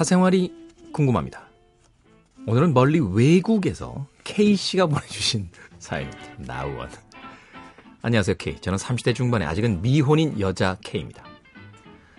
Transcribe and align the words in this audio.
사생활이 0.00 0.50
궁금합니다. 0.94 1.42
오늘은 2.46 2.72
멀리 2.72 3.00
외국에서 3.00 4.06
K씨가 4.24 4.86
보내주신 4.86 5.50
사연입니다. 5.78 6.22
나우원. 6.38 6.88
안녕하세요, 8.00 8.36
K. 8.38 8.62
저는 8.62 8.78
30대 8.78 9.14
중반에 9.14 9.44
아직은 9.44 9.82
미혼인 9.82 10.40
여자 10.40 10.78
K입니다. 10.82 11.22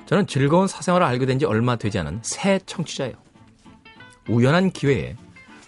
저는 0.05 0.27
즐거운 0.27 0.67
사생활을 0.67 1.07
알게 1.07 1.25
된 1.25 1.39
지 1.39 1.45
얼마 1.45 1.75
되지 1.75 1.97
않은 1.97 2.19
새 2.21 2.59
청취자예요. 2.67 3.15
우연한 4.29 4.69
기회에 4.69 5.15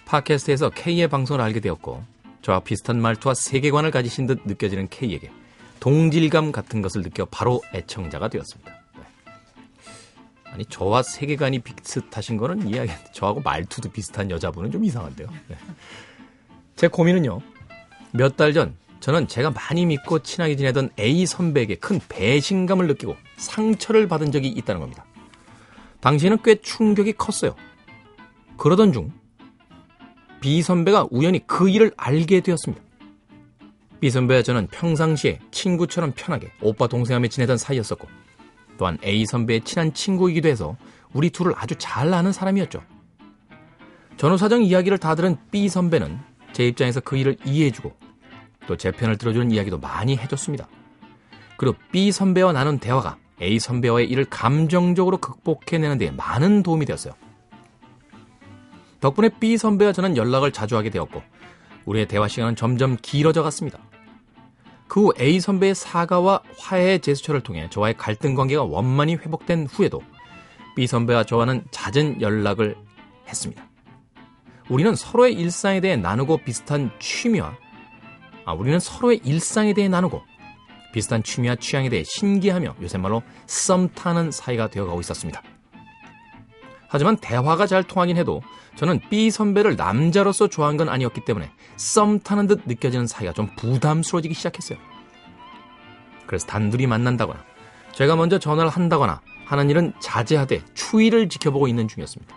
팟캐스트에서 0.06 0.70
K의 0.70 1.08
방송을 1.08 1.42
알게 1.42 1.62
되었고 1.62 2.04
저와 2.44 2.60
비슷한 2.60 3.02
말투와 3.02 3.34
세계관을 3.34 3.90
가지신 3.90 4.28
듯 4.28 4.42
느껴지는 4.46 4.88
K에게 4.90 5.32
동질감 5.80 6.52
같은 6.52 6.84
것을 6.84 7.02
느껴 7.02 7.26
바로 7.26 7.64
애청자가 7.74 8.28
되었습니다. 8.28 8.83
네. 10.54 10.56
아니 10.56 10.66
저와 10.66 11.02
세계관이 11.04 11.60
비슷하신 11.60 12.38
거는 12.38 12.68
이해하겠는데 12.68 13.12
저하고 13.14 13.42
말투도 13.42 13.92
비슷한 13.92 14.30
여자분은 14.30 14.72
좀 14.72 14.84
이상한데요. 14.86 15.28
네. 15.48 15.58
제 16.76 16.88
고민은요. 16.88 17.40
몇 18.12 18.36
달 18.38 18.54
전 18.54 18.76
저는 19.00 19.28
제가 19.28 19.52
많이 19.52 19.86
믿고 19.86 20.20
친하게 20.20 20.56
지내던 20.56 20.90
A 21.00 21.26
선배에게 21.26 21.76
큰 21.76 22.00
배신감을 22.08 22.88
느끼고 22.88 23.18
상처를 23.38 24.08
받은 24.08 24.32
적이 24.32 24.48
있다는 24.50 24.80
겁니다. 24.80 25.04
당시에는 26.00 26.38
꽤 26.44 26.56
충격이 26.56 27.14
컸어요. 27.14 27.56
그러던 28.58 28.94
중 28.94 29.12
B 30.40 30.62
선배가 30.62 31.08
우연히 31.12 31.46
그 31.48 31.70
일을 31.70 31.92
알게 31.98 32.42
되었습니다. 32.42 32.82
B 34.00 34.10
선배와 34.10 34.42
저는 34.44 34.68
평상시에 34.68 35.40
친구처럼 35.52 36.14
편하게 36.16 36.52
오빠 36.62 36.88
동생하며 36.88 37.28
지내던 37.30 37.58
사이였었고 37.58 38.08
또한 38.84 38.98
A 39.02 39.26
선배의 39.26 39.62
친한 39.62 39.94
친구이기도 39.94 40.50
해서 40.50 40.76
우리 41.14 41.30
둘을 41.30 41.54
아주 41.56 41.74
잘 41.78 42.14
아는 42.14 42.34
사람이었죠. 42.34 42.82
전후 44.18 44.38
사정 44.38 44.62
이야기를 44.62 44.98
다 44.98 45.16
들은 45.16 45.38
B 45.52 45.70
선배는 45.70 46.20
제 46.52 46.68
입장에서 46.68 47.00
그 47.00 47.16
일을 47.16 47.38
이해해주고 47.46 47.94
또 48.68 48.76
제 48.76 48.92
편을 48.92 49.18
들어주는 49.18 49.52
이야기도 49.52 49.78
많이 49.78 50.18
해줬습니다. 50.18 50.68
그리고 51.56 51.78
B 51.94 52.12
선배와 52.12 52.52
나눈 52.52 52.78
대화가 52.78 53.16
A 53.42 53.58
선배와의 53.58 54.10
일을 54.10 54.26
감정적으로 54.26 55.18
극복해내는 55.18 55.98
데 55.98 56.12
많은 56.12 56.62
도움이 56.62 56.86
되었어요. 56.86 57.14
덕분에 59.00 59.30
B 59.40 59.56
선배와 59.56 59.94
저는 59.94 60.18
연락을 60.18 60.52
자주 60.52 60.76
하게 60.76 60.90
되었고 60.90 61.24
우리의 61.86 62.10
대화 62.10 62.28
시간은 62.28 62.58
점점 62.58 62.98
길어져 63.02 63.44
갔습니다. 63.44 63.80
그 64.94 65.06
후 65.06 65.14
A 65.20 65.40
선배의 65.40 65.74
사과와 65.74 66.44
화해의 66.60 67.00
제스처를 67.00 67.42
통해 67.42 67.68
저와의 67.72 67.98
갈등 67.98 68.36
관계가 68.36 68.62
원만히 68.62 69.16
회복된 69.16 69.66
후에도 69.66 70.04
B 70.76 70.86
선배와 70.86 71.24
저와는 71.24 71.66
잦은 71.72 72.22
연락을 72.22 72.76
했습니다. 73.28 73.68
우리는 74.70 74.96
서로의 74.96 75.34
일상에 75.34 75.80
대해 75.80 75.96
나누고 75.96 76.38
비슷한 76.46 76.92
취미와 77.00 77.58
아, 78.46 78.54
우리는 78.54 78.80
서로의 78.80 79.22
일상에 79.24 79.74
대해 79.74 79.90
나누고 79.90 80.22
비슷한 80.94 81.24
취미와 81.24 81.56
취향에 81.56 81.90
대해 81.90 82.04
신기하며 82.04 82.76
요새 82.84 83.00
말로 83.00 83.24
썸 83.48 83.90
타는 83.96 84.30
사이가 84.30 84.70
되어가고 84.70 85.02
있었습니다. 85.02 85.42
하지만 86.94 87.18
대화가 87.18 87.66
잘 87.66 87.82
통하긴 87.82 88.18
해도 88.18 88.44
저는 88.76 89.02
B 89.10 89.32
선배를 89.32 89.76
남자로서 89.76 90.48
좋아한 90.48 90.78
건 90.78 90.90
아니었기 90.90 91.26
때문에 91.26 91.50
썸 91.76 92.20
타는 92.20 92.46
듯 92.46 92.62
느껴지는 92.68 93.08
사이가 93.08 93.34
좀 93.34 93.50
부담스러워지기 93.56 94.36
시작했어요. 94.36 94.78
그래서 96.28 96.46
단둘이 96.46 96.86
만난다거나 96.86 97.44
제가 97.94 98.16
먼저 98.16 98.38
전화를 98.38 98.70
한다거나 98.70 99.22
하는 99.48 99.72
일은 99.72 99.94
자제하되 100.00 100.62
추이를 100.76 101.30
지켜보고 101.30 101.68
있는 101.68 101.88
중이었습니다. 101.88 102.36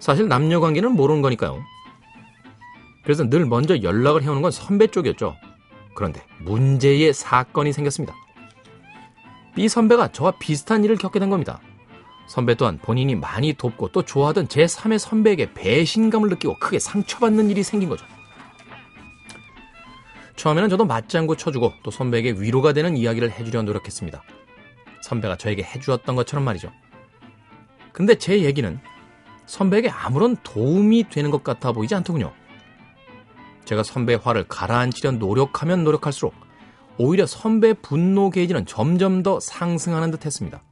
사실 0.00 0.28
남녀 0.28 0.60
관계는 0.60 0.92
모르는 0.92 1.22
거니까요. 1.22 1.62
그래서 3.04 3.24
늘 3.30 3.46
먼저 3.46 3.80
연락을 3.80 4.22
해오는 4.22 4.42
건 4.42 4.50
선배 4.50 4.86
쪽이었죠. 4.86 5.34
그런데 5.94 6.22
문제의 6.40 7.14
사건이 7.14 7.72
생겼습니다. 7.72 8.14
B 9.54 9.66
선배가 9.66 10.08
저와 10.12 10.32
비슷한 10.38 10.84
일을 10.84 10.96
겪게 10.96 11.18
된 11.20 11.30
겁니다. 11.30 11.62
선배 12.26 12.54
또한 12.54 12.78
본인이 12.78 13.14
많이 13.14 13.52
돕고 13.52 13.88
또 13.88 14.02
좋아하던 14.02 14.48
제3의 14.48 14.98
선배에게 14.98 15.52
배신감을 15.54 16.28
느끼고 16.30 16.58
크게 16.58 16.78
상처받는 16.78 17.50
일이 17.50 17.62
생긴 17.62 17.88
거죠. 17.88 18.06
처음에는 20.36 20.68
저도 20.68 20.84
맞장구 20.84 21.36
쳐주고 21.36 21.72
또 21.82 21.90
선배에게 21.90 22.32
위로가 22.32 22.72
되는 22.72 22.96
이야기를 22.96 23.30
해주려 23.30 23.62
노력했습니다. 23.62 24.22
선배가 25.02 25.36
저에게 25.36 25.62
해주었던 25.62 26.16
것처럼 26.16 26.44
말이죠. 26.44 26.72
근데 27.92 28.16
제 28.16 28.42
얘기는 28.42 28.80
선배에게 29.46 29.90
아무런 29.90 30.36
도움이 30.42 31.10
되는 31.10 31.30
것 31.30 31.44
같아 31.44 31.72
보이지 31.72 31.94
않더군요. 31.94 32.32
제가 33.64 33.82
선배의 33.82 34.18
화를 34.22 34.44
가라앉히려 34.48 35.12
노력하면 35.12 35.84
노력할수록 35.84 36.34
오히려 36.98 37.26
선배의 37.26 37.74
분노 37.82 38.30
게이지는 38.30 38.66
점점 38.66 39.22
더 39.22 39.40
상승하는 39.40 40.10
듯 40.10 40.26
했습니다. 40.26 40.62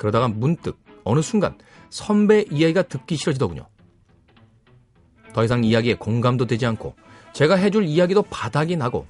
그러다가 0.00 0.28
문득 0.28 0.82
어느 1.04 1.20
순간 1.20 1.58
선배 1.90 2.46
이야기가 2.50 2.84
듣기 2.84 3.16
싫어지더군요. 3.16 3.66
더 5.34 5.44
이상 5.44 5.62
이야기에 5.62 5.96
공감도 5.96 6.46
되지 6.46 6.64
않고 6.64 6.96
제가 7.34 7.56
해줄 7.56 7.84
이야기도 7.84 8.22
바닥이 8.22 8.76
나고 8.76 9.06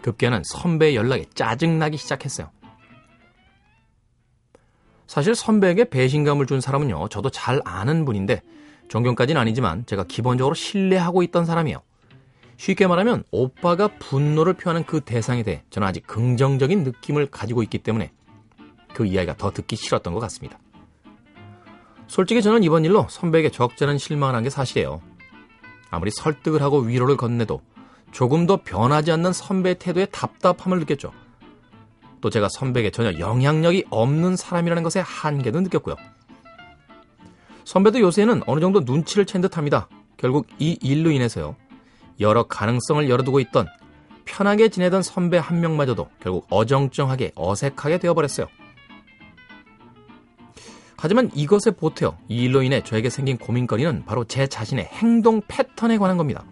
급기야는 0.00 0.40
선배의 0.46 0.96
연락에 0.96 1.26
짜증나기 1.34 1.98
시작했어요. 1.98 2.50
사실 5.06 5.34
선배에게 5.34 5.90
배신감을 5.90 6.46
준 6.46 6.62
사람은요, 6.62 7.08
저도 7.10 7.28
잘 7.28 7.60
아는 7.66 8.06
분인데 8.06 8.40
존경까지는 8.88 9.38
아니지만 9.38 9.84
제가 9.84 10.04
기본적으로 10.04 10.54
신뢰하고 10.54 11.22
있던 11.24 11.44
사람이에요. 11.44 11.82
쉽게 12.56 12.86
말하면 12.86 13.24
오빠가 13.30 13.88
분노를 13.98 14.54
표하는 14.54 14.84
그 14.84 15.02
대상에 15.02 15.42
대해 15.42 15.64
저는 15.68 15.86
아직 15.86 16.06
긍정적인 16.06 16.82
느낌을 16.82 17.26
가지고 17.26 17.62
있기 17.62 17.78
때문에 17.78 18.10
그 18.94 19.04
이야기가 19.04 19.36
더 19.36 19.50
듣기 19.50 19.76
싫었던 19.76 20.14
것 20.14 20.20
같습니다. 20.20 20.58
솔직히 22.06 22.42
저는 22.42 22.62
이번 22.62 22.84
일로 22.84 23.06
선배에게 23.10 23.50
적잖은 23.50 23.98
실망을 23.98 24.34
한 24.34 24.42
게 24.44 24.50
사실이에요. 24.50 25.02
아무리 25.90 26.10
설득을 26.10 26.62
하고 26.62 26.78
위로를 26.78 27.16
건네도 27.16 27.60
조금 28.12 28.46
더 28.46 28.60
변하지 28.62 29.12
않는 29.12 29.32
선배의 29.32 29.78
태도에 29.78 30.06
답답함을 30.06 30.78
느꼈죠. 30.80 31.12
또 32.20 32.30
제가 32.30 32.48
선배에게 32.48 32.90
전혀 32.90 33.18
영향력이 33.18 33.86
없는 33.90 34.36
사람이라는 34.36 34.82
것에 34.82 35.00
한계도 35.00 35.60
느꼈고요. 35.60 35.96
선배도 37.64 38.00
요새는 38.00 38.42
어느 38.46 38.60
정도 38.60 38.80
눈치를 38.80 39.24
챈 39.24 39.42
듯합니다. 39.42 39.88
결국 40.16 40.46
이 40.58 40.78
일로 40.82 41.10
인해서요. 41.10 41.56
여러 42.20 42.44
가능성을 42.44 43.08
열어두고 43.08 43.40
있던 43.40 43.66
편하게 44.24 44.68
지내던 44.68 45.02
선배 45.02 45.38
한 45.38 45.60
명마저도 45.60 46.08
결국 46.20 46.46
어정쩡하게 46.50 47.32
어색하게 47.34 47.98
되어버렸어요. 47.98 48.46
하지만 51.04 51.30
이것에 51.34 51.70
보태어 51.70 52.16
이 52.30 52.44
일로 52.44 52.62
인해 52.62 52.82
저에게 52.82 53.10
생긴 53.10 53.36
고민거리는 53.36 54.06
바로 54.06 54.24
제 54.24 54.46
자신의 54.46 54.86
행동 54.86 55.42
패턴에 55.46 55.98
관한 55.98 56.16
겁니다. 56.16 56.46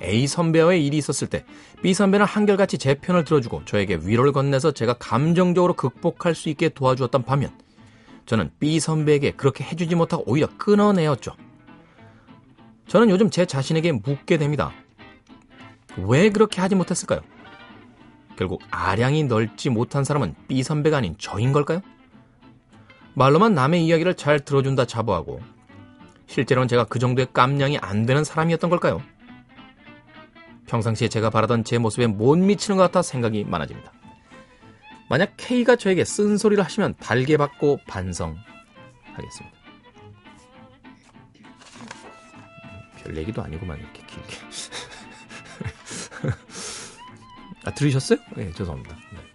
A 0.00 0.26
선배와의 0.26 0.86
일이 0.86 0.96
있었을 0.96 1.28
때 1.28 1.44
B 1.82 1.92
선배는 1.92 2.24
한결같이 2.24 2.78
제 2.78 2.94
편을 2.94 3.24
들어주고 3.24 3.66
저에게 3.66 3.98
위로를 4.02 4.32
건네서 4.32 4.72
제가 4.72 4.94
감정적으로 4.94 5.74
극복할 5.74 6.34
수 6.34 6.48
있게 6.48 6.70
도와주었던 6.70 7.22
반면 7.24 7.50
저는 8.24 8.50
B 8.58 8.80
선배에게 8.80 9.32
그렇게 9.32 9.62
해주지 9.62 9.94
못하고 9.94 10.24
오히려 10.26 10.48
끊어내었죠. 10.56 11.36
저는 12.86 13.10
요즘 13.10 13.28
제 13.28 13.44
자신에게 13.44 13.92
묻게 13.92 14.38
됩니다. 14.38 14.72
왜 15.98 16.30
그렇게 16.30 16.62
하지 16.62 16.76
못했을까요? 16.76 17.20
결국 18.36 18.62
아량이 18.70 19.24
넓지 19.24 19.68
못한 19.68 20.02
사람은 20.02 20.34
B 20.48 20.62
선배가 20.62 20.96
아닌 20.96 21.14
저인 21.18 21.52
걸까요? 21.52 21.82
말로만 23.20 23.52
남의 23.52 23.84
이야기를 23.84 24.14
잘 24.14 24.40
들어준다 24.40 24.86
자부하고 24.86 25.42
실제로는 26.26 26.68
제가 26.68 26.84
그 26.84 26.98
정도의 26.98 27.28
깜냥이 27.34 27.76
안 27.76 28.06
되는 28.06 28.24
사람이었던 28.24 28.70
걸까요? 28.70 29.02
평상시에 30.66 31.08
제가 31.08 31.28
바라던 31.28 31.64
제 31.64 31.76
모습에 31.76 32.06
못 32.06 32.38
미치는 32.38 32.78
것 32.78 32.84
같아 32.84 33.02
생각이 33.02 33.44
많아집니다. 33.44 33.92
만약 35.10 35.34
K가 35.36 35.76
저에게 35.76 36.02
쓴소리를 36.02 36.64
하시면 36.64 36.94
달게 36.98 37.36
받고 37.36 37.80
반성하겠습니다. 37.86 38.40
별 43.04 43.16
얘기도 43.18 43.42
아니고만 43.42 43.80
이렇게 43.80 44.02
길게. 44.06 44.36
아, 47.66 47.74
들으셨어요? 47.74 48.18
네, 48.34 48.50
죄송합니다. 48.52 48.96
네. 49.12 49.29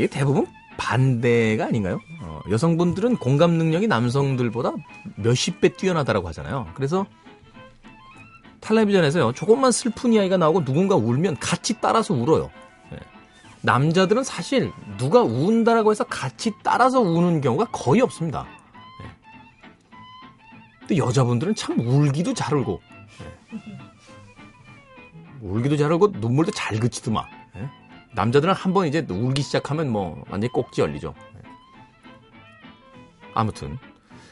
이게 0.00 0.06
대부분 0.06 0.46
반대가 0.78 1.66
아닌가요? 1.66 2.00
어, 2.22 2.40
여성분들은 2.48 3.18
공감 3.18 3.50
능력이 3.52 3.86
남성들보다 3.86 4.72
몇십 5.16 5.60
배 5.60 5.76
뛰어나다라고 5.76 6.26
하잖아요. 6.28 6.68
그래서 6.72 7.04
텔레비전에서요, 8.62 9.32
조금만 9.32 9.72
슬픈 9.72 10.14
이야기가 10.14 10.38
나오고 10.38 10.64
누군가 10.64 10.96
울면 10.96 11.36
같이 11.36 11.82
따라서 11.82 12.14
울어요. 12.14 12.50
네. 12.90 12.98
남자들은 13.60 14.24
사실 14.24 14.72
누가 14.96 15.22
운다라고 15.22 15.90
해서 15.90 16.04
같이 16.04 16.52
따라서 16.62 17.00
우는 17.00 17.42
경우가 17.42 17.66
거의 17.66 18.00
없습니다. 18.00 18.46
예. 19.02 19.10
근데 20.80 20.96
여자분들은 20.96 21.56
참 21.56 21.78
울기도 21.78 22.32
잘 22.32 22.54
울고, 22.56 22.80
예. 23.20 23.58
울기도 25.42 25.76
잘 25.76 25.92
울고 25.92 26.12
눈물도 26.20 26.52
잘 26.52 26.80
그치더만. 26.80 27.39
예. 28.10 28.14
남자들은 28.14 28.54
한 28.54 28.72
번 28.74 28.86
이제 28.86 29.04
울기 29.08 29.42
시작하면 29.42 29.90
뭐 29.90 30.22
완전히 30.30 30.52
꼭지 30.52 30.80
열리죠. 30.80 31.14
예. 31.36 31.40
아무튼 33.34 33.78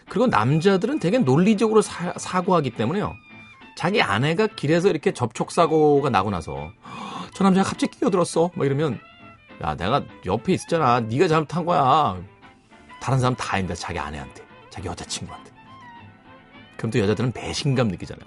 그리고 0.09 0.27
남자들은 0.27 0.99
되게 1.01 1.19
논리적으로 1.19 1.83
사, 1.83 2.13
사고하기 2.17 2.71
때문에요. 2.71 3.15
자기 3.77 4.03
아내가 4.03 4.47
길에서 4.47 4.89
이렇게 4.89 5.13
접촉 5.13 5.53
사고가 5.53 6.11
나고 6.11 6.31
나서 6.31 6.73
저 7.35 7.45
남자가 7.45 7.69
갑자기 7.69 7.99
끼어들었어. 7.99 8.51
뭐 8.55 8.67
이러면 8.67 8.99
야 9.63 9.75
내가 9.77 10.03
옆에 10.27 10.53
있었잖아. 10.55 11.01
네가 11.01 11.29
잘못한 11.29 11.65
거야. 11.65 12.19
다른 13.01 13.19
사람 13.21 13.37
다 13.37 13.55
아닌데 13.55 13.75
자기 13.75 13.99
아내한테 13.99 14.43
자기 14.71 14.89
여자친구한테. 14.89 15.53
그럼 16.77 16.91
또 16.91 16.99
여자들은 16.99 17.33
배신감 17.33 17.89
느끼잖아요. 17.89 18.27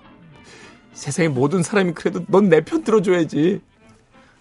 세상의 0.94 1.30
모든 1.30 1.64
사람이 1.64 1.94
그래도 1.94 2.24
넌 2.28 2.48
내 2.50 2.62
편 2.62 2.84
들어줘야지. 2.84 3.62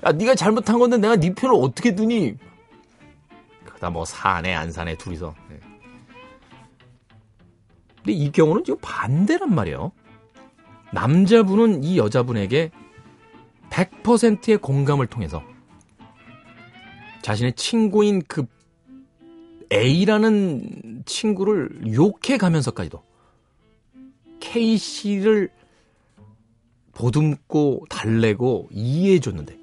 야 0.07 0.13
네가 0.13 0.35
잘못한 0.35 0.79
건데 0.79 0.97
내가 0.97 1.17
네 1.17 1.35
편을 1.35 1.55
어떻게 1.55 1.95
두니? 1.95 2.37
그러다 3.65 3.91
뭐 3.91 4.05
사내 4.05 4.55
안 4.55 4.73
사내 4.73 4.97
둘이서. 4.97 5.35
네. 5.49 5.61
근데 7.97 8.13
이 8.13 8.33
경우는 8.33 8.65
지금 8.65 8.79
반대란 8.81 9.55
말이에요. 9.55 9.93
남자분은 10.93 11.85
이 11.85 11.99
여자분에게 11.99 12.71
100%의 13.71 14.59
공감을 14.59 15.07
통해서 15.07 15.43
자신의 17.23 17.53
친구인 17.55 18.23
그 18.27 18.47
A라는 19.73 21.05
친구를 21.07 21.95
욕해 21.95 22.39
가면서까지도 22.39 23.03
K씨를 24.41 25.51
보듬고 26.93 27.85
달래고 27.89 28.71
이해해 28.73 29.21
줬는데 29.21 29.60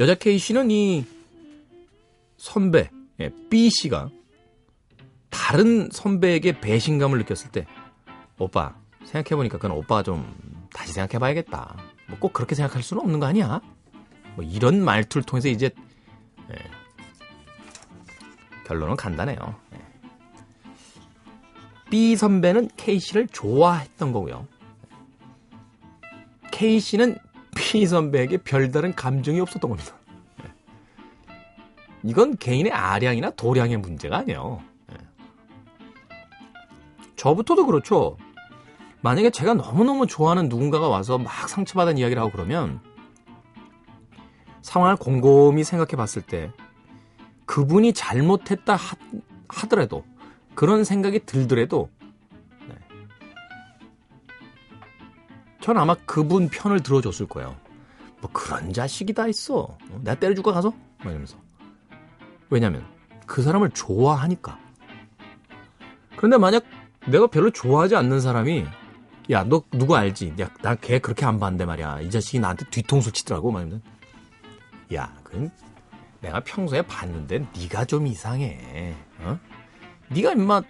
여자 0.00 0.14
K씨는 0.14 0.70
이 0.70 1.04
선배 2.36 2.90
예, 3.20 3.30
B씨가 3.50 4.10
다른 5.30 5.88
선배에게 5.90 6.60
배신감을 6.60 7.18
느꼈을 7.18 7.50
때 7.50 7.66
오빠 8.38 8.74
생각해보니까 9.04 9.58
그건 9.58 9.76
오빠가 9.76 10.02
좀 10.02 10.34
다시 10.72 10.92
생각해봐야겠다. 10.92 11.76
뭐 12.08 12.18
꼭 12.18 12.32
그렇게 12.32 12.54
생각할 12.54 12.82
수는 12.82 13.02
없는 13.02 13.20
거 13.20 13.26
아니야? 13.26 13.60
뭐 14.34 14.44
이런 14.44 14.82
말투를 14.84 15.24
통해서 15.24 15.48
이제 15.48 15.70
예, 16.50 16.54
결론은 18.66 18.96
간단해요. 18.96 19.38
예. 19.74 19.78
B 21.90 22.16
선배는 22.16 22.70
K 22.76 22.98
씨를 22.98 23.28
좋아했던 23.28 24.12
거고요. 24.12 24.46
K 26.50 26.80
씨는 26.80 27.18
B 27.72 27.86
선배에게 27.86 28.36
별다른 28.36 28.94
감정이 28.94 29.40
없었던 29.40 29.70
겁니다. 29.70 29.94
예. 30.44 30.52
이건 32.02 32.36
개인의 32.36 32.70
아량이나 32.70 33.30
도량의 33.30 33.78
문제가 33.78 34.18
아니에요. 34.18 34.60
예. 34.92 34.96
저부터도 37.16 37.64
그렇죠. 37.64 38.18
만약에 39.00 39.30
제가 39.30 39.54
너무너무 39.54 40.06
좋아하는 40.06 40.50
누군가가 40.50 40.86
와서 40.86 41.16
막 41.16 41.48
상처받은 41.48 41.96
이야기를 41.96 42.20
하고 42.20 42.30
그러면 42.30 42.78
상황을 44.60 44.96
곰곰이 44.96 45.64
생각해 45.64 45.96
봤을 45.96 46.20
때 46.20 46.52
그분이 47.46 47.94
잘못했다 47.94 48.76
하, 48.76 48.96
더라도 49.68 50.04
그런 50.54 50.84
생각이 50.84 51.20
들더라도 51.20 51.88
전 55.62 55.78
아마 55.78 55.94
그분 56.04 56.48
편을 56.48 56.82
들어줬을 56.82 57.26
거예요. 57.28 57.56
뭐 58.20 58.30
그런 58.32 58.72
자식이 58.72 59.12
다 59.14 59.26
있어. 59.28 59.76
내가 60.00 60.18
때려줄까 60.18 60.52
가서? 60.52 60.70
막 60.98 61.10
이러면서. 61.10 61.36
왜냐면 62.50 62.84
그 63.26 63.42
사람을 63.42 63.70
좋아하니까. 63.70 64.58
그런데 66.16 66.36
만약 66.36 66.64
내가 67.06 67.26
별로 67.26 67.50
좋아하지 67.50 67.96
않는 67.96 68.20
사람이 68.20 68.66
야, 69.30 69.44
너 69.44 69.62
누구 69.70 69.96
알지? 69.96 70.34
야, 70.40 70.50
나 70.62 70.74
걔 70.74 70.98
그렇게 70.98 71.24
안 71.24 71.38
봤는데 71.38 71.64
말이야. 71.64 72.00
이 72.00 72.10
자식이 72.10 72.40
나한테 72.40 72.66
뒤통수 72.70 73.12
치더라고. 73.12 73.50
막 73.52 73.60
이러면. 73.60 73.80
야, 74.94 75.14
그럼 75.22 75.48
내가 76.20 76.40
평소에 76.40 76.82
봤는데 76.82 77.46
네가 77.56 77.84
좀 77.84 78.06
이상해. 78.06 78.94
어? 79.20 79.38
네가 80.08 80.32
임마 80.32 80.62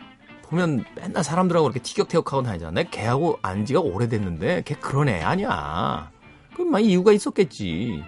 보면 0.52 0.84
맨날 0.94 1.24
사람들하고 1.24 1.66
이렇게 1.66 1.80
티격태격하고 1.80 2.42
다니잖아. 2.42 2.72
내가 2.72 2.90
걔하고 2.90 3.38
안 3.40 3.64
지가 3.64 3.80
오래됐는데 3.80 4.62
걔 4.64 4.74
그런 4.74 5.08
애 5.08 5.22
아니야. 5.22 6.10
그럼 6.52 6.70
막 6.70 6.80
이유가 6.80 7.12
있었겠지. 7.12 8.04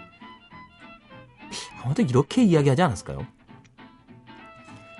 아무도 1.82 2.02
이렇게 2.02 2.44
이야기하지 2.44 2.82
않았을까요? 2.82 3.26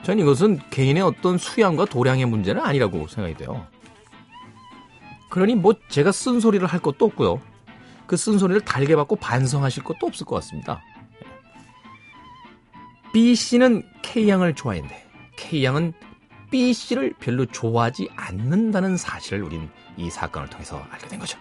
전 0.03 0.19
이것은 0.19 0.59
개인의 0.71 1.03
어떤 1.03 1.37
수양과 1.39 1.85
도량의 1.87 2.25
문제는 2.27 2.63
아니라고 2.63 3.07
생각이 3.07 3.37
돼요. 3.37 3.67
그러니 5.31 5.55
뭐 5.55 5.75
제가 5.89 6.13
쓴소리를 6.13 6.67
할 6.67 6.81
것도 6.81 7.05
없고요. 7.05 7.41
그 8.07 8.17
쓴소리를 8.17 8.63
달게 8.63 8.97
받고 8.97 9.17
반성하실 9.17 9.85
것도 9.85 10.07
없을 10.07 10.25
것 10.25 10.37
같습니다. 10.37 10.83
B씨는 13.13 13.83
K양을 14.03 14.55
좋아했는데 14.55 15.05
K양은 15.37 15.93
B씨를 16.55 17.15
별로 17.19 17.45
좋아하지 17.47 18.11
않는다는 18.15 18.97
사실을 18.97 19.43
우린 19.43 19.69
이 19.97 20.09
사건을 20.09 20.49
통해서 20.49 20.87
알게 20.89 21.09
된 21.09 21.19
거죠. 21.19 21.37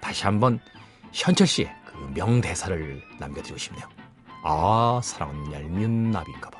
다시 0.00 0.22
한번 0.22 0.60
현철 1.12 1.48
씨의 1.48 1.74
그 1.84 1.96
명대사를 2.14 3.02
남겨드리고 3.18 3.58
싶네요. 3.58 3.84
아, 4.44 5.00
사랑은 5.02 5.52
얄미운 5.52 6.12
나비인가 6.12 6.50
봐. 6.50 6.59